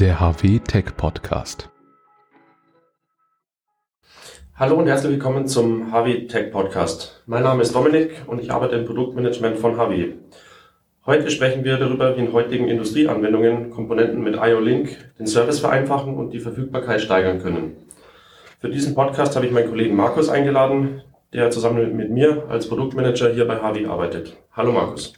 der 0.00 0.20
HW 0.20 0.60
Tech 0.60 0.96
Podcast. 0.96 1.70
Hallo 4.54 4.76
und 4.76 4.86
herzlich 4.86 5.10
willkommen 5.10 5.48
zum 5.48 5.92
HW 5.92 6.28
Tech 6.28 6.52
Podcast. 6.52 7.24
Mein 7.26 7.42
Name 7.42 7.62
ist 7.62 7.74
Dominik 7.74 8.22
und 8.28 8.40
ich 8.40 8.52
arbeite 8.52 8.76
im 8.76 8.84
Produktmanagement 8.84 9.56
von 9.56 9.76
HW. 9.76 10.12
Heute 11.04 11.32
sprechen 11.32 11.64
wir 11.64 11.78
darüber, 11.78 12.16
wie 12.16 12.20
in 12.20 12.32
heutigen 12.32 12.68
Industrieanwendungen 12.68 13.70
Komponenten 13.70 14.22
mit 14.22 14.36
IO-Link 14.36 14.96
den 15.18 15.26
Service 15.26 15.58
vereinfachen 15.58 16.14
und 16.16 16.30
die 16.30 16.38
Verfügbarkeit 16.38 17.00
steigern 17.00 17.40
können. 17.40 17.72
Für 18.60 18.68
diesen 18.68 18.94
Podcast 18.94 19.34
habe 19.34 19.46
ich 19.46 19.52
meinen 19.52 19.68
Kollegen 19.68 19.96
Markus 19.96 20.28
eingeladen, 20.28 21.02
der 21.32 21.50
zusammen 21.50 21.96
mit 21.96 22.12
mir 22.12 22.44
als 22.48 22.68
Produktmanager 22.68 23.30
hier 23.30 23.48
bei 23.48 23.56
HW 23.56 23.86
arbeitet. 23.86 24.36
Hallo 24.52 24.70
Markus. 24.70 25.14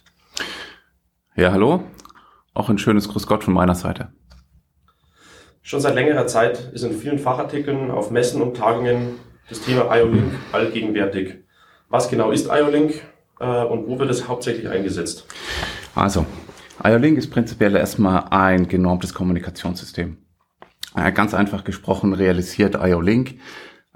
Ja, 1.35 1.51
hallo. 1.51 1.83
Auch 2.55 2.69
ein 2.69 2.79
schönes 2.79 3.07
Gruß 3.07 3.27
Gott 3.27 3.43
von 3.43 3.53
meiner 3.53 3.75
Seite. 3.75 4.09
Schon 5.63 5.79
seit 5.79 5.95
längerer 5.95 6.27
Zeit 6.27 6.71
ist 6.73 6.83
in 6.83 6.93
vielen 6.93 7.19
Fachartikeln 7.19 7.91
auf 7.91 8.09
Messen 8.09 8.41
und 8.41 8.57
Tagungen 8.57 9.19
das 9.47 9.61
Thema 9.61 9.95
IO-Link 9.95 10.33
allgegenwärtig. 10.51 11.35
Was 11.89 12.09
genau 12.09 12.31
ist 12.31 12.47
IO-Link 12.47 13.01
äh, 13.39 13.63
und 13.63 13.87
wo 13.87 13.99
wird 13.99 14.09
es 14.09 14.27
hauptsächlich 14.27 14.67
eingesetzt? 14.69 15.25
Also, 15.93 16.25
IO-Link 16.83 17.17
ist 17.17 17.29
prinzipiell 17.29 17.75
erstmal 17.75 18.25
ein 18.31 18.67
genormtes 18.67 19.13
Kommunikationssystem. 19.13 20.17
Äh, 20.95 21.11
ganz 21.11 21.33
einfach 21.33 21.63
gesprochen 21.63 22.13
realisiert 22.13 22.75
IO-Link 22.75 23.35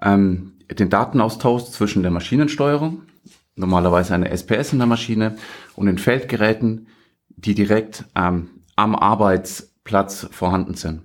ähm, 0.02 0.54
den 0.72 0.90
Datenaustausch 0.90 1.66
zwischen 1.66 2.04
der 2.04 2.12
Maschinensteuerung, 2.12 3.04
normalerweise 3.56 4.14
eine 4.14 4.30
SPS 4.30 4.74
in 4.74 4.80
der 4.80 4.88
Maschine, 4.88 5.38
und 5.76 5.88
den 5.88 5.98
Feldgeräten, 5.98 6.88
die 7.30 7.56
direkt 7.56 8.06
ähm, 8.16 8.50
am 8.76 8.96
Arbeitsplatz 8.96 10.28
vorhanden 10.32 10.76
sind. 10.76 11.02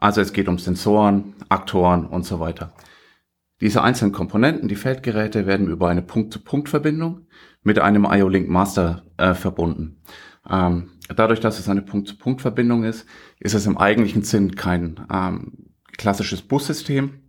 Also 0.00 0.22
es 0.22 0.32
geht 0.32 0.48
um 0.48 0.58
Sensoren, 0.58 1.34
Aktoren 1.48 2.06
und 2.06 2.24
so 2.24 2.40
weiter. 2.40 2.72
Diese 3.60 3.82
einzelnen 3.82 4.12
Komponenten, 4.12 4.68
die 4.68 4.76
Feldgeräte, 4.76 5.46
werden 5.46 5.68
über 5.68 5.88
eine 5.88 6.00
Punkt-zu-Punkt-Verbindung 6.00 7.26
mit 7.62 7.78
einem 7.78 8.06
IO-Link 8.10 8.48
Master 8.48 9.04
äh, 9.18 9.34
verbunden. 9.34 10.00
Ähm, 10.48 10.92
dadurch, 11.14 11.40
dass 11.40 11.58
es 11.58 11.68
eine 11.68 11.82
Punkt-zu-Punkt-Verbindung 11.82 12.84
ist, 12.84 13.06
ist 13.38 13.54
es 13.54 13.66
im 13.66 13.76
eigentlichen 13.76 14.22
Sinn 14.22 14.54
kein 14.56 15.06
ähm, 15.12 15.66
klassisches 15.98 16.40
Bussystem, 16.40 17.20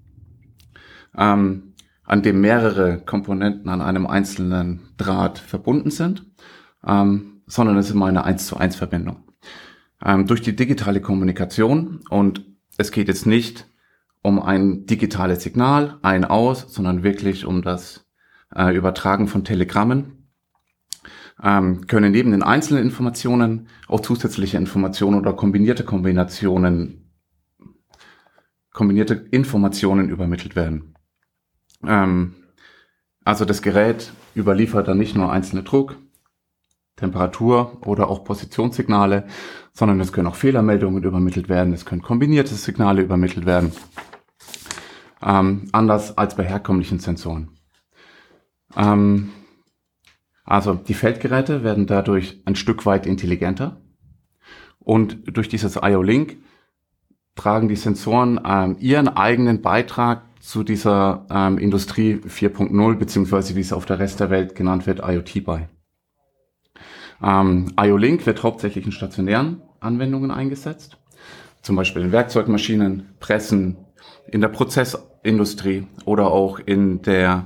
ähm, 1.17 1.73
an 2.05 2.23
dem 2.23 2.39
mehrere 2.39 2.99
Komponenten 2.99 3.69
an 3.69 3.81
einem 3.81 4.07
einzelnen 4.07 4.93
Draht 4.95 5.39
verbunden 5.39 5.91
sind, 5.91 6.25
ähm, 6.87 7.41
sondern 7.45 7.75
es 7.77 7.87
ist 7.87 7.95
immer 7.95 8.05
eine 8.05 8.23
1 8.23 8.47
zu 8.47 8.55
1 8.55 8.77
Verbindung. 8.77 9.23
Ähm, 10.03 10.25
durch 10.25 10.41
die 10.41 10.55
digitale 10.55 11.01
Kommunikation 11.01 11.99
und 12.09 12.50
es 12.81 12.91
geht 12.91 13.07
jetzt 13.07 13.25
nicht 13.25 13.67
um 14.21 14.41
ein 14.41 14.85
digitales 14.85 15.43
Signal, 15.43 15.97
ein 16.01 16.25
aus, 16.25 16.73
sondern 16.73 17.03
wirklich 17.03 17.45
um 17.45 17.61
das 17.61 18.05
äh, 18.53 18.75
Übertragen 18.75 19.27
von 19.27 19.43
Telegrammen. 19.43 20.27
Ähm, 21.41 21.87
können 21.87 22.11
neben 22.11 22.31
den 22.31 22.43
einzelnen 22.43 22.83
Informationen 22.83 23.67
auch 23.87 24.01
zusätzliche 24.01 24.57
Informationen 24.57 25.19
oder 25.19 25.33
kombinierte 25.33 25.83
Kombinationen, 25.83 27.11
kombinierte 28.73 29.13
Informationen 29.31 30.09
übermittelt 30.09 30.55
werden. 30.55 30.95
Ähm, 31.83 32.35
also 33.23 33.45
das 33.45 33.61
Gerät 33.61 34.11
überliefert 34.35 34.87
dann 34.87 34.99
nicht 34.99 35.15
nur 35.15 35.31
einzelne 35.31 35.63
Druck, 35.63 35.97
Temperatur 36.95 37.81
oder 37.85 38.09
auch 38.09 38.23
Positionssignale, 38.23 39.25
sondern 39.73 39.99
es 39.99 40.13
können 40.13 40.27
auch 40.27 40.35
Fehlermeldungen 40.35 41.03
übermittelt 41.03 41.49
werden, 41.49 41.73
es 41.73 41.85
können 41.85 42.01
kombinierte 42.01 42.55
Signale 42.55 43.01
übermittelt 43.01 43.45
werden, 43.45 43.71
ähm, 45.23 45.69
anders 45.71 46.17
als 46.17 46.35
bei 46.35 46.43
herkömmlichen 46.43 46.99
Sensoren. 46.99 47.49
Ähm, 48.75 49.31
also 50.43 50.73
die 50.73 50.93
Feldgeräte 50.93 51.63
werden 51.63 51.87
dadurch 51.87 52.41
ein 52.45 52.55
Stück 52.55 52.85
weit 52.85 53.05
intelligenter 53.05 53.81
und 54.79 55.35
durch 55.35 55.49
dieses 55.49 55.77
IO-Link 55.81 56.37
tragen 57.35 57.69
die 57.69 57.75
Sensoren 57.75 58.39
ähm, 58.45 58.75
ihren 58.79 59.07
eigenen 59.07 59.61
Beitrag 59.61 60.23
zu 60.41 60.63
dieser 60.63 61.25
ähm, 61.29 61.57
Industrie 61.57 62.15
4.0 62.15 62.95
beziehungsweise 62.95 63.55
wie 63.55 63.61
es 63.61 63.73
auf 63.73 63.85
der 63.85 63.99
Rest 63.99 64.19
der 64.19 64.29
Welt 64.29 64.55
genannt 64.55 64.87
wird, 64.87 65.01
IoT 65.07 65.43
bei. 65.45 65.69
Ähm, 67.23 67.73
IO-Link 67.79 68.25
wird 68.25 68.43
hauptsächlich 68.43 68.85
in 68.85 68.91
stationären 68.91 69.61
Anwendungen 69.79 70.31
eingesetzt, 70.31 70.97
zum 71.61 71.75
Beispiel 71.75 72.03
in 72.03 72.11
Werkzeugmaschinen, 72.11 73.09
Pressen, 73.19 73.77
in 74.27 74.41
der 74.41 74.47
Prozessindustrie 74.47 75.87
oder 76.05 76.31
auch 76.31 76.59
in 76.59 77.01
der 77.01 77.45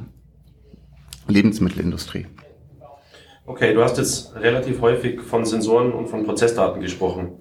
Lebensmittelindustrie. 1.27 2.27
Okay, 3.47 3.73
du 3.73 3.83
hast 3.83 3.97
jetzt 3.97 4.35
relativ 4.35 4.81
häufig 4.81 5.21
von 5.21 5.45
Sensoren 5.45 5.91
und 5.91 6.07
von 6.07 6.25
Prozessdaten 6.25 6.81
gesprochen. 6.81 7.33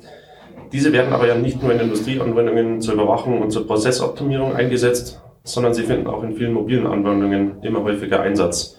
Diese 0.72 0.92
werden 0.92 1.12
aber 1.12 1.28
ja 1.28 1.34
nicht 1.34 1.62
nur 1.62 1.72
in 1.72 1.80
Industrieanwendungen 1.80 2.80
zur 2.80 2.94
Überwachung 2.94 3.40
und 3.40 3.50
zur 3.50 3.66
Prozessoptimierung 3.66 4.54
eingesetzt, 4.54 5.22
sondern 5.44 5.72
sie 5.72 5.84
finden 5.84 6.06
auch 6.06 6.22
in 6.22 6.34
vielen 6.34 6.52
mobilen 6.52 6.86
Anwendungen 6.86 7.62
immer 7.62 7.82
häufiger 7.84 8.20
Einsatz. 8.20 8.76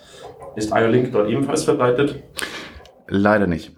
Ist 0.55 0.71
IO-Link 0.71 1.11
dort 1.11 1.29
ebenfalls 1.29 1.63
verbreitet? 1.63 2.23
Leider 3.07 3.47
nicht. 3.47 3.75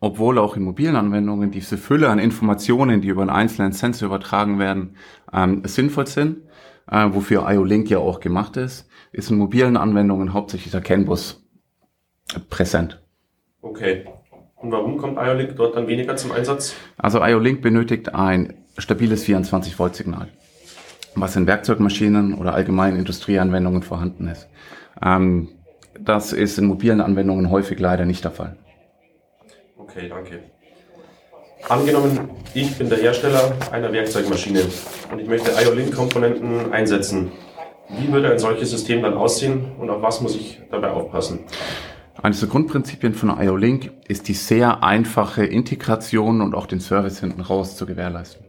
Obwohl 0.00 0.38
auch 0.38 0.56
in 0.56 0.64
mobilen 0.64 0.96
Anwendungen 0.96 1.50
diese 1.50 1.78
Fülle 1.78 2.10
an 2.10 2.18
Informationen, 2.18 3.00
die 3.00 3.08
über 3.08 3.22
einen 3.22 3.30
einzelnen 3.30 3.72
Sensor 3.72 4.06
übertragen 4.06 4.58
werden, 4.58 4.96
ähm, 5.32 5.62
sinnvoll 5.64 6.06
sind, 6.06 6.42
äh, 6.90 7.08
wofür 7.10 7.50
IO-Link 7.50 7.88
ja 7.88 7.98
auch 7.98 8.20
gemacht 8.20 8.56
ist, 8.58 8.88
ist 9.12 9.30
in 9.30 9.38
mobilen 9.38 9.76
Anwendungen 9.76 10.34
hauptsächlich 10.34 10.72
der 10.72 10.82
CAN-Bus 10.82 11.42
präsent. 12.50 13.02
Okay. 13.62 14.04
Und 14.56 14.72
warum 14.72 14.98
kommt 14.98 15.16
IO-Link 15.18 15.56
dort 15.56 15.76
dann 15.76 15.88
weniger 15.88 16.16
zum 16.16 16.32
Einsatz? 16.32 16.74
Also 16.98 17.24
IO-Link 17.24 17.62
benötigt 17.62 18.14
ein 18.14 18.64
stabiles 18.76 19.26
24-Volt-Signal, 19.26 20.28
was 21.14 21.36
in 21.36 21.46
Werkzeugmaschinen 21.46 22.34
oder 22.34 22.54
allgemeinen 22.54 22.98
Industrieanwendungen 22.98 23.82
vorhanden 23.82 24.28
ist. 24.28 24.48
Ähm, 25.02 25.48
das 26.00 26.32
ist 26.32 26.58
in 26.58 26.66
mobilen 26.66 27.00
Anwendungen 27.00 27.50
häufig 27.50 27.78
leider 27.78 28.04
nicht 28.04 28.24
der 28.24 28.30
Fall. 28.30 28.56
Okay, 29.76 30.08
danke. 30.08 30.40
Angenommen, 31.68 32.30
ich 32.52 32.76
bin 32.76 32.90
der 32.90 32.98
Hersteller 32.98 33.52
einer 33.70 33.90
Werkzeugmaschine 33.92 34.62
und 35.10 35.18
ich 35.18 35.28
möchte 35.28 35.50
IO-Link-Komponenten 35.50 36.72
einsetzen. 36.72 37.32
Wie 37.88 38.12
würde 38.12 38.30
ein 38.30 38.38
solches 38.38 38.70
System 38.70 39.02
dann 39.02 39.14
aussehen 39.14 39.72
und 39.78 39.88
auf 39.88 40.02
was 40.02 40.20
muss 40.20 40.36
ich 40.36 40.60
dabei 40.70 40.90
aufpassen? 40.90 41.40
Eines 42.22 42.40
der 42.40 42.48
Grundprinzipien 42.48 43.14
von 43.14 43.30
IO-Link 43.40 43.92
ist 44.08 44.28
die 44.28 44.34
sehr 44.34 44.82
einfache 44.82 45.44
Integration 45.44 46.40
und 46.40 46.54
auch 46.54 46.66
den 46.66 46.80
Service 46.80 47.20
hinten 47.20 47.40
raus 47.40 47.76
zu 47.76 47.86
gewährleisten. 47.86 48.44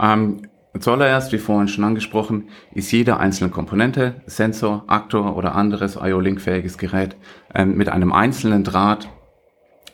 Ähm, 0.00 0.42
Zuallererst, 0.80 1.32
wie 1.32 1.38
vorhin 1.38 1.68
schon 1.68 1.84
angesprochen, 1.84 2.48
ist 2.72 2.90
jede 2.92 3.18
einzelne 3.18 3.50
Komponente, 3.50 4.20
Sensor, 4.26 4.84
Aktor 4.86 5.36
oder 5.36 5.54
anderes 5.54 5.96
IO-Link-fähiges 5.96 6.78
Gerät 6.78 7.16
ähm, 7.54 7.76
mit 7.76 7.88
einem 7.88 8.12
einzelnen 8.12 8.64
Draht 8.64 9.08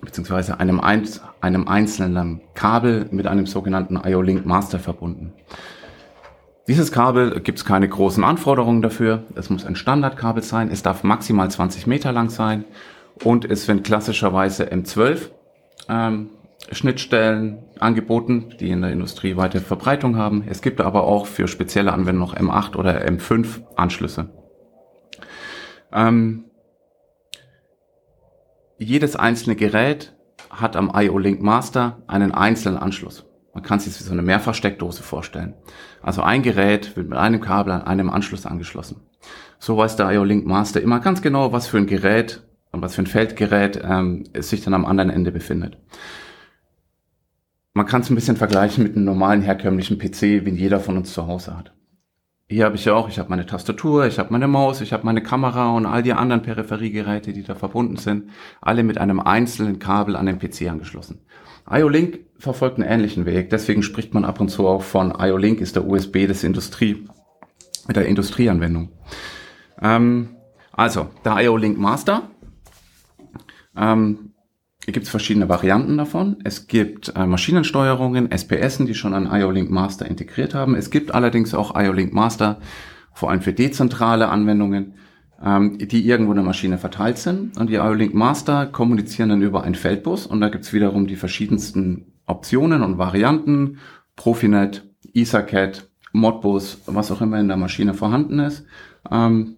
beziehungsweise 0.01 0.59
einem, 0.61 0.81
ein, 0.81 1.09
einem 1.41 1.69
einzelnen 1.69 2.41
Kabel 2.55 3.07
mit 3.13 3.27
einem 3.27 3.47
sogenannten 3.47 4.01
IO-Link 4.05 4.45
Master 4.45 4.79
verbunden. 4.79 5.33
Dieses 6.69 6.93
Kabel 6.93 7.41
gibt 7.41 7.59
es 7.59 7.65
keine 7.65 7.89
großen 7.89 8.23
Anforderungen 8.23 8.83
dafür. 8.83 9.25
Es 9.35 9.51
muss 9.51 9.65
ein 9.65 9.77
Standardkabel 9.77 10.43
sein. 10.43 10.71
Es 10.71 10.83
darf 10.83 11.03
maximal 11.03 11.51
20 11.51 11.87
Meter 11.87 12.13
lang 12.13 12.31
sein 12.31 12.65
und 13.25 13.45
es 13.45 13.67
wird 13.67 13.85
klassischerweise 13.85 14.65
M12 14.65 15.31
ähm, 15.89 16.31
Schnittstellen 16.71 17.65
angeboten, 17.79 18.55
die 18.61 18.71
in 18.71 18.83
der 18.83 18.93
Industrie 18.93 19.37
weite 19.37 19.61
Verbreitung 19.61 20.17
haben. 20.17 20.45
Es 20.49 20.63
gibt 20.63 20.81
aber 20.81 21.05
auch 21.05 21.27
für 21.27 21.49
spezielle 21.49 21.93
Anwendungen 21.93 22.21
noch 22.21 22.37
M8 22.37 22.77
oder 22.77 23.07
M5 23.07 23.63
Anschlüsse. 23.77 24.31
Ähm, 25.93 26.45
jedes 28.79 29.17
einzelne 29.17 29.57
Gerät 29.57 30.15
hat 30.51 30.77
am 30.77 30.93
IO-Link 30.95 31.43
Master 31.43 32.03
einen 32.07 32.33
einzelnen 32.33 32.79
Anschluss. 32.79 33.25
Man 33.55 33.63
kann 33.63 33.81
sich 33.81 33.99
wie 33.99 34.05
so 34.05 34.13
eine 34.13 34.23
Mehrfachsteckdose 34.23 35.03
vorstellen. 35.03 35.55
Also 36.01 36.23
ein 36.23 36.43
Gerät 36.43 36.97
wird 36.97 37.09
mit 37.09 37.19
einem 37.19 37.41
Kabel 37.41 37.73
an 37.73 37.83
einem 37.83 38.11
Anschluss 38.11 38.47
angeschlossen. 38.47 39.03
So 39.59 39.77
weiß 39.77 39.97
der 39.97 40.11
IO-Link 40.11 40.47
Master 40.47 40.81
immer 40.81 41.01
ganz 41.01 41.23
genau, 41.23 41.53
was 41.53 41.67
für 41.67 41.79
ein 41.79 41.87
Gerät 41.87 42.43
und 42.73 42.83
was 42.83 42.95
für 42.95 43.03
ein 43.03 43.07
Feldgerät 43.07 43.81
ähm, 43.85 44.25
es 44.33 44.49
sich 44.49 44.63
dann 44.63 44.75
am 44.75 44.87
anderen 44.87 45.11
Ende 45.11 45.33
befindet. 45.33 45.77
Man 47.75 47.87
kann 47.87 48.03
es 48.03 48.11
ein 48.11 48.15
bisschen 48.15 48.37
vergleichen 48.37 48.85
mit 48.85 48.97
einem 48.97 49.07
normalen 49.07 49.41
herkömmlichen 49.41 49.99
PC, 49.99 50.45
wie 50.45 50.51
jeder 50.51 50.79
von 50.79 50.99
uns 50.99 51.13
zu 51.15 51.27
Hause 51.27 51.57
hat. 51.57 51.73
hier 52.49 52.67
habe 52.67 52.77
ich 52.77 52.85
ja 52.85 52.93
auch, 52.93 53.09
ich 53.09 53.19
habe 53.19 53.31
meine 53.31 53.47
Tastatur, 53.47 54.07
ich 54.07 54.19
habe 54.19 54.31
meine 54.31 54.47
Maus, 54.47 54.83
ich 54.83 54.93
habe 54.93 55.07
meine 55.07 55.23
Kamera 55.23 55.71
und 55.71 55.87
all 55.87 56.03
die 56.03 56.13
anderen 56.13 56.43
Peripheriegeräte, 56.43 57.33
die 57.33 57.43
da 57.43 57.55
verbunden 57.55 57.97
sind, 57.97 58.29
alle 58.61 58.83
mit 58.83 58.99
einem 58.99 59.21
einzelnen 59.21 59.79
Kabel 59.79 60.17
an 60.17 60.27
den 60.27 60.39
PC 60.39 60.71
angeschlossen. 60.71 61.21
IO-Link 61.71 62.21
verfolgt 62.39 62.79
einen 62.79 62.91
ähnlichen 62.91 63.25
Weg, 63.25 63.49
deswegen 63.49 63.83
spricht 63.83 64.13
man 64.13 64.27
ab 64.27 64.39
und 64.39 64.51
zu 64.51 64.67
auch 64.67 64.83
von 64.83 65.15
IO-Link 65.19 65.63
ist 65.63 65.77
der 65.77 65.87
USB 65.87 66.27
des 66.27 66.45
Industrie, 66.45 67.09
der 67.89 68.05
Industrieanwendung. 68.05 68.91
Ähm, 69.81 70.37
also, 70.73 71.09
der 71.25 71.41
IO-Link 71.41 71.79
Master, 71.79 72.29
ähm, 73.75 74.33
gibt 74.91 75.05
es 75.05 75.11
verschiedene 75.11 75.49
Varianten 75.49 75.97
davon. 75.97 76.39
Es 76.43 76.67
gibt 76.67 77.13
äh, 77.15 77.25
Maschinensteuerungen, 77.25 78.33
SPSen, 78.33 78.87
die 78.87 78.95
schon 78.95 79.15
an 79.15 79.29
IO-Link 79.31 79.71
Master 79.71 80.07
integriert 80.07 80.55
haben. 80.55 80.75
Es 80.75 80.91
gibt 80.91 81.15
allerdings 81.15 81.55
auch 81.55 81.77
IO-Link 81.77 82.13
Master, 82.13 82.59
vor 83.15 83.31
allem 83.31 83.43
für 83.43 83.53
dezentrale 83.53 84.29
Anwendungen, 84.29 84.95
ähm, 85.41 85.79
die 85.79 86.05
irgendwo 86.05 86.33
in 86.33 86.37
der 86.37 86.45
Maschine 86.45 86.79
verteilt 86.79 87.19
sind. 87.19 87.57
Und 87.57 87.71
die 87.71 87.75
IO-Link 87.75 88.13
Master 88.13 88.67
kommunizieren 88.67 89.29
dann 89.29 89.43
über 89.43 89.63
einen 89.63 89.77
Feldbus 89.77 90.27
und 90.27 90.41
da 90.41 90.49
gibt 90.49 90.65
es 90.65 90.73
wiederum 90.73 91.07
die 91.07 91.17
verschiedensten 91.17 92.07
Optionen 92.27 92.83
und 92.83 92.99
Varianten. 92.99 93.79
Profinet, 94.17 94.85
EtherCAT, 95.15 95.89
Modbus, 96.13 96.83
was 96.87 97.11
auch 97.11 97.21
immer 97.21 97.39
in 97.41 97.49
der 97.49 97.57
Maschine 97.57 97.95
vorhanden 97.95 98.41
ist, 98.41 98.67
ähm, 99.11 99.57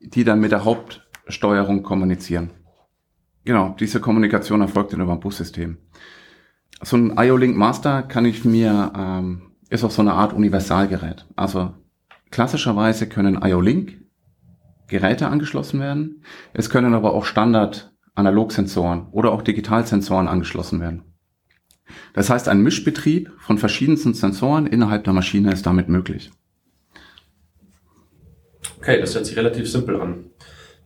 die 0.00 0.24
dann 0.24 0.40
mit 0.40 0.52
der 0.52 0.64
Hauptsteuerung 0.64 1.82
kommunizieren. 1.82 2.50
Genau, 3.44 3.76
diese 3.78 4.00
Kommunikation 4.00 4.60
erfolgt 4.60 4.92
dann 4.92 5.00
über 5.00 5.12
ein 5.12 5.20
Bussystem. 5.20 5.78
So 6.82 6.96
ein 6.96 7.16
IO-Link 7.16 7.56
Master 7.56 8.02
kann 8.02 8.24
ich 8.24 8.44
mir, 8.44 8.92
ähm, 8.96 9.52
ist 9.70 9.84
auch 9.84 9.90
so 9.90 10.02
eine 10.02 10.14
Art 10.14 10.32
Universalgerät. 10.32 11.26
Also 11.36 11.74
klassischerweise 12.30 13.08
können 13.08 13.40
IO-Link 13.42 14.00
Geräte 14.88 15.28
angeschlossen 15.28 15.80
werden. 15.80 16.22
Es 16.52 16.70
können 16.70 16.94
aber 16.94 17.14
auch 17.14 17.24
Standard 17.24 17.94
Analogsensoren 18.14 19.08
oder 19.10 19.32
auch 19.32 19.42
Digitalsensoren 19.42 20.28
angeschlossen 20.28 20.80
werden. 20.80 21.02
Das 22.12 22.30
heißt, 22.30 22.48
ein 22.48 22.62
Mischbetrieb 22.62 23.30
von 23.38 23.58
verschiedensten 23.58 24.14
Sensoren 24.14 24.66
innerhalb 24.66 25.04
der 25.04 25.12
Maschine 25.12 25.52
ist 25.52 25.66
damit 25.66 25.88
möglich. 25.88 26.30
Okay, 28.78 29.00
das 29.00 29.14
hört 29.14 29.26
sich 29.26 29.36
relativ 29.36 29.70
simpel 29.70 30.00
an. 30.00 30.26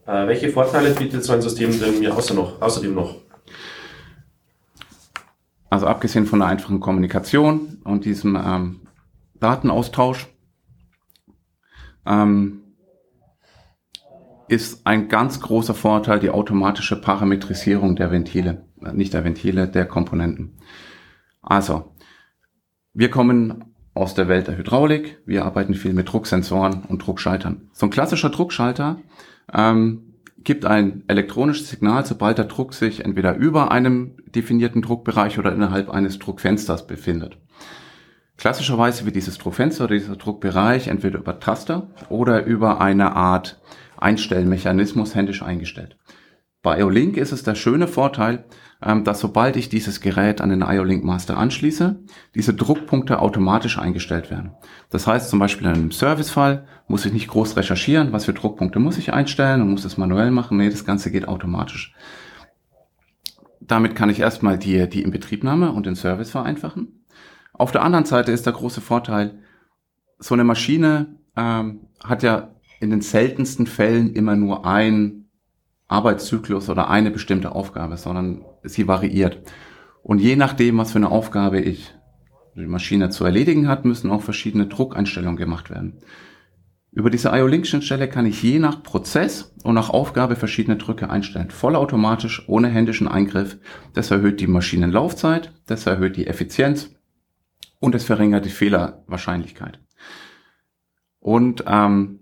Äh, 0.08 0.26
welche 0.26 0.48
Vorteile 0.48 0.94
bietet 0.94 1.22
so 1.22 1.34
ein 1.34 1.42
System 1.42 1.78
denn 1.78 1.98
mir 1.98 2.16
außer 2.16 2.32
noch, 2.32 2.62
außerdem 2.62 2.94
noch? 2.94 3.16
Also 5.68 5.86
abgesehen 5.86 6.24
von 6.24 6.38
der 6.38 6.48
einfachen 6.48 6.80
Kommunikation 6.80 7.82
und 7.84 8.06
diesem 8.06 8.34
ähm, 8.34 8.80
Datenaustausch 9.38 10.28
ähm, 12.06 12.62
ist 14.48 14.86
ein 14.86 15.08
ganz 15.08 15.40
großer 15.40 15.74
Vorteil 15.74 16.20
die 16.20 16.30
automatische 16.30 16.98
Parametrisierung 16.98 17.94
der 17.94 18.10
Ventile, 18.10 18.64
äh, 18.82 18.94
nicht 18.94 19.12
der 19.12 19.24
Ventile, 19.24 19.68
der 19.68 19.84
Komponenten. 19.84 20.56
Also, 21.42 21.92
wir 22.94 23.10
kommen 23.10 23.74
aus 23.92 24.14
der 24.14 24.28
Welt 24.28 24.46
der 24.46 24.56
Hydraulik, 24.56 25.18
wir 25.26 25.44
arbeiten 25.44 25.74
viel 25.74 25.92
mit 25.92 26.10
Drucksensoren 26.10 26.84
und 26.84 27.06
Druckschaltern. 27.06 27.68
So 27.74 27.84
ein 27.84 27.90
klassischer 27.90 28.30
Druckschalter 28.30 29.00
ähm, 29.52 30.14
gibt 30.44 30.64
ein 30.64 31.04
elektronisches 31.08 31.68
Signal, 31.68 32.06
sobald 32.06 32.38
der 32.38 32.46
Druck 32.46 32.74
sich 32.74 33.04
entweder 33.04 33.36
über 33.36 33.70
einem 33.70 34.16
definierten 34.26 34.82
Druckbereich 34.82 35.38
oder 35.38 35.52
innerhalb 35.52 35.90
eines 35.90 36.18
Druckfensters 36.18 36.86
befindet. 36.86 37.38
Klassischerweise 38.36 39.04
wird 39.04 39.16
dieses 39.16 39.36
Druckfenster 39.38 39.84
oder 39.84 39.94
dieser 39.94 40.16
Druckbereich 40.16 40.88
entweder 40.88 41.18
über 41.18 41.40
Taster 41.40 41.88
oder 42.08 42.44
über 42.44 42.80
eine 42.80 43.16
Art 43.16 43.60
Einstellmechanismus 43.96 45.14
händisch 45.14 45.42
eingestellt. 45.42 45.96
Bei 46.68 46.80
IO-Link 46.80 47.16
ist 47.16 47.32
es 47.32 47.44
der 47.44 47.54
schöne 47.54 47.88
Vorteil, 47.88 48.44
ähm, 48.82 49.02
dass 49.02 49.20
sobald 49.20 49.56
ich 49.56 49.70
dieses 49.70 50.02
Gerät 50.02 50.42
an 50.42 50.50
den 50.50 50.60
IO-Link 50.60 51.02
Master 51.02 51.38
anschließe, 51.38 51.98
diese 52.34 52.52
Druckpunkte 52.52 53.20
automatisch 53.20 53.78
eingestellt 53.78 54.30
werden. 54.30 54.52
Das 54.90 55.06
heißt 55.06 55.30
zum 55.30 55.38
Beispiel 55.38 55.66
in 55.66 55.72
einem 55.72 55.92
Servicefall 55.92 56.66
muss 56.86 57.06
ich 57.06 57.14
nicht 57.14 57.28
groß 57.28 57.56
recherchieren, 57.56 58.12
was 58.12 58.26
für 58.26 58.34
Druckpunkte 58.34 58.80
muss 58.80 58.98
ich 58.98 59.14
einstellen 59.14 59.62
und 59.62 59.70
muss 59.70 59.84
das 59.84 59.96
manuell 59.96 60.30
machen. 60.30 60.58
Nee, 60.58 60.68
das 60.68 60.84
Ganze 60.84 61.10
geht 61.10 61.26
automatisch. 61.26 61.94
Damit 63.62 63.94
kann 63.94 64.10
ich 64.10 64.20
erstmal 64.20 64.58
die, 64.58 64.90
die 64.90 65.04
Inbetriebnahme 65.04 65.72
und 65.72 65.86
den 65.86 65.96
Service 65.96 66.28
vereinfachen. 66.28 67.02
Auf 67.54 67.72
der 67.72 67.80
anderen 67.82 68.04
Seite 68.04 68.30
ist 68.32 68.44
der 68.44 68.52
große 68.52 68.82
Vorteil, 68.82 69.38
so 70.18 70.34
eine 70.34 70.44
Maschine 70.44 71.16
ähm, 71.34 71.88
hat 72.04 72.22
ja 72.22 72.50
in 72.78 72.90
den 72.90 73.00
seltensten 73.00 73.66
Fällen 73.66 74.12
immer 74.12 74.36
nur 74.36 74.66
ein 74.66 75.27
Arbeitszyklus 75.88 76.68
oder 76.68 76.90
eine 76.90 77.10
bestimmte 77.10 77.52
Aufgabe, 77.52 77.96
sondern 77.96 78.44
sie 78.62 78.86
variiert. 78.86 79.40
Und 80.02 80.20
je 80.20 80.36
nachdem, 80.36 80.78
was 80.78 80.92
für 80.92 80.98
eine 80.98 81.10
Aufgabe 81.10 81.60
ich 81.60 81.94
die 82.54 82.66
Maschine 82.66 83.10
zu 83.10 83.24
erledigen 83.24 83.68
hat, 83.68 83.84
müssen 83.84 84.10
auch 84.10 84.22
verschiedene 84.22 84.66
Druckeinstellungen 84.66 85.36
gemacht 85.36 85.70
werden. 85.70 86.00
Über 86.90 87.10
diese 87.10 87.28
IO-Link-Schnittstelle 87.28 88.08
kann 88.08 88.26
ich 88.26 88.42
je 88.42 88.58
nach 88.58 88.82
Prozess 88.82 89.54
und 89.62 89.74
nach 89.74 89.90
Aufgabe 89.90 90.36
verschiedene 90.36 90.76
Drücke 90.76 91.10
einstellen. 91.10 91.50
Vollautomatisch, 91.50 92.48
ohne 92.48 92.68
händischen 92.68 93.08
Eingriff. 93.08 93.58
Das 93.94 94.10
erhöht 94.10 94.40
die 94.40 94.46
Maschinenlaufzeit, 94.46 95.52
das 95.66 95.86
erhöht 95.86 96.16
die 96.16 96.26
Effizienz 96.26 96.90
und 97.78 97.94
es 97.94 98.04
verringert 98.04 98.46
die 98.46 98.50
Fehlerwahrscheinlichkeit. 98.50 99.80
Und 101.20 101.64
ähm, 101.66 102.17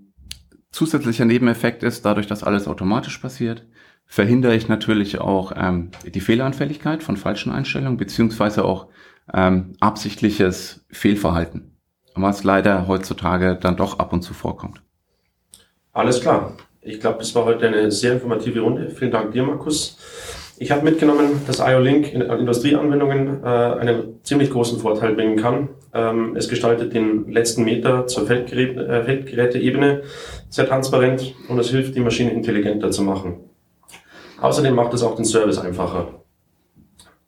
Zusätzlicher 0.76 1.25
Nebeneffekt 1.25 1.82
ist, 1.82 2.05
dadurch, 2.05 2.26
dass 2.26 2.44
alles 2.44 2.69
automatisch 2.69 3.17
passiert, 3.17 3.64
verhindere 4.05 4.55
ich 4.55 4.69
natürlich 4.69 5.19
auch 5.19 5.52
ähm, 5.56 5.90
die 6.05 6.20
Fehleranfälligkeit 6.20 7.02
von 7.02 7.17
falschen 7.17 7.50
Einstellungen 7.50 7.96
beziehungsweise 7.96 8.62
auch 8.62 8.88
ähm, 9.32 9.73
absichtliches 9.81 10.84
Fehlverhalten, 10.90 11.78
was 12.14 12.44
leider 12.44 12.87
heutzutage 12.88 13.56
dann 13.58 13.78
doch 13.78 13.99
ab 14.00 14.12
und 14.12 14.20
zu 14.20 14.34
vorkommt. 14.34 14.82
Alles 15.94 16.20
klar. 16.20 16.58
Ich 16.82 17.00
glaube, 17.00 17.20
das 17.20 17.34
war 17.34 17.46
heute 17.46 17.67
eine 17.69 17.90
sehr 17.90 18.12
informative 18.12 18.61
Runde. 18.61 18.90
Vielen 18.90 19.12
Dank 19.12 19.32
dir, 19.32 19.44
Markus. 19.44 19.96
Ich 20.58 20.70
habe 20.70 20.82
mitgenommen, 20.82 21.40
dass 21.46 21.61
IO-Link 21.61 22.12
in 22.12 22.20
Industrieanwendungen 22.20 23.43
äh, 23.43 23.46
einen 23.46 24.22
ziemlich 24.25 24.50
großen 24.50 24.79
Vorteil 24.79 25.14
bringen 25.14 25.37
kann. 25.37 25.70
Ähm, 25.96 26.37
es 26.37 26.48
gestaltet 26.48 26.93
den 26.93 27.31
letzten 27.32 27.64
Meter 27.64 28.06
zur 28.06 28.26
Feldgerät, 28.26 28.76
äh, 28.76 29.02
Feldgeräteebene 29.04 30.02
sehr 30.50 30.69
transparent 30.69 31.34
und 31.48 31.58
es 31.58 31.70
hilft, 31.70 31.94
die 31.96 32.00
Maschine 32.00 32.32
intelligenter 32.32 32.90
zu 32.90 33.02
machen. 33.02 33.37
Außerdem 34.40 34.75
macht 34.75 34.93
es 34.93 35.02
auch 35.02 35.16
den 35.16 35.25
Service 35.25 35.58
einfacher. 35.58 36.08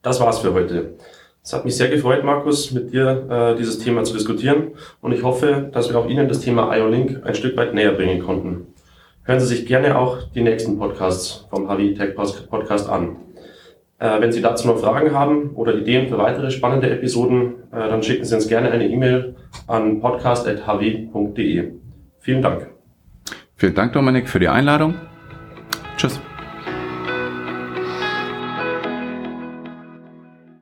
Das 0.02 0.20
war's 0.20 0.40
für 0.40 0.52
heute. 0.52 0.94
Es 1.42 1.54
hat 1.54 1.64
mich 1.64 1.76
sehr 1.76 1.88
gefreut, 1.88 2.24
Markus, 2.24 2.72
mit 2.72 2.92
dir 2.92 3.26
äh, 3.30 3.56
dieses 3.56 3.78
Thema 3.78 4.04
zu 4.04 4.12
diskutieren 4.12 4.72
und 5.00 5.12
ich 5.12 5.22
hoffe, 5.22 5.70
dass 5.72 5.88
wir 5.88 5.98
auch 5.98 6.08
Ihnen 6.08 6.28
das 6.28 6.40
Thema 6.40 6.76
IO-Link 6.76 7.22
ein 7.24 7.34
Stück 7.34 7.56
weit 7.56 7.72
näher 7.72 7.92
bringen 7.92 8.22
konnten. 8.22 8.66
Hören 9.22 9.40
Sie 9.40 9.46
sich 9.46 9.64
gerne 9.64 9.98
auch 9.98 10.18
die 10.34 10.42
nächsten 10.42 10.78
Podcasts 10.78 11.46
vom 11.48 11.68
HW 11.68 11.94
Tech 11.94 12.14
Podcast 12.14 12.88
an. 12.90 13.16
Äh, 13.98 14.20
wenn 14.20 14.30
Sie 14.32 14.40
dazu 14.40 14.68
noch 14.68 14.78
Fragen 14.78 15.12
haben 15.12 15.50
oder 15.54 15.74
Ideen 15.74 16.08
für 16.08 16.18
weitere 16.18 16.50
spannende 16.50 16.88
Episoden, 16.90 17.54
äh, 17.72 17.88
dann 17.88 18.02
schicken 18.02 18.24
Sie 18.24 18.34
uns 18.34 18.48
gerne 18.48 18.70
eine 18.70 18.88
E-Mail 18.88 19.34
an 19.66 20.00
podcast.hw.de. 20.00 21.72
Vielen 22.20 22.42
Dank. 22.42 22.68
Vielen 23.56 23.74
Dank, 23.74 23.92
Dominik, 23.92 24.28
für 24.28 24.38
die 24.38 24.48
Einladung. 24.48 24.94
Tschüss. 25.96 26.20